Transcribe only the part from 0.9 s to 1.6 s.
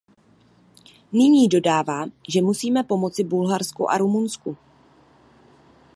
Nyní